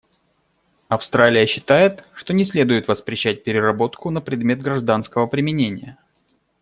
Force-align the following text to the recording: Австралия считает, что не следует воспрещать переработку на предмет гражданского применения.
Австралия 0.87 1.45
считает, 1.45 2.05
что 2.15 2.33
не 2.33 2.43
следует 2.43 2.87
воспрещать 2.87 3.43
переработку 3.43 4.09
на 4.09 4.19
предмет 4.19 4.59
гражданского 4.63 5.27
применения. 5.27 5.99